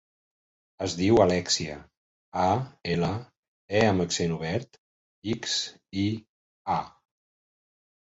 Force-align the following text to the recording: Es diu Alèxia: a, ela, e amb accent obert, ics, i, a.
Es 0.85 0.95
diu 1.01 1.19
Alèxia: 1.25 1.75
a, 2.45 2.47
ela, 2.95 3.11
e 3.83 3.85
amb 3.93 4.07
accent 4.09 4.35
obert, 4.41 4.83
ics, 5.39 5.61
i, 6.09 6.11
a. 6.81 6.83